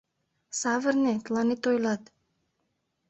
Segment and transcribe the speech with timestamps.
[0.59, 2.03] —Савырне, тыланет ойлат!